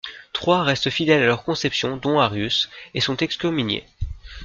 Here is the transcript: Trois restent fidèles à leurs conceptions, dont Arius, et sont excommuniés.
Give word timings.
Trois 0.33 0.63
restent 0.63 0.89
fidèles 0.89 1.21
à 1.21 1.25
leurs 1.27 1.43
conceptions, 1.43 1.95
dont 1.95 2.17
Arius, 2.19 2.71
et 2.95 3.01
sont 3.01 3.17
excommuniés. 3.17 3.83